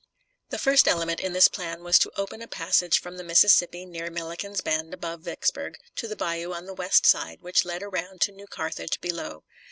[0.49, 4.09] The first element in this plan was to open a passage from the Mississippi near
[4.09, 8.31] Milliken's Bend, above Vicksburg, to the bayou on the west side, which led around to
[8.31, 9.43] New Carthage below.